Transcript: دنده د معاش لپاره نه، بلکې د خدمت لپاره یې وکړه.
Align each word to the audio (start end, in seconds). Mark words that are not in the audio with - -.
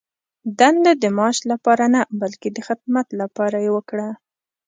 دنده 0.59 0.91
د 1.03 1.05
معاش 1.17 1.37
لپاره 1.51 1.85
نه، 1.95 2.01
بلکې 2.21 2.49
د 2.53 2.57
خدمت 2.67 3.07
لپاره 3.21 3.57
یې 3.65 3.71
وکړه. 3.77 4.09